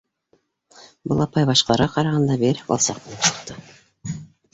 [1.11, 3.59] Был апай башҡаларға ҡарағанда бигерәк алсаҡ булып сыҡты.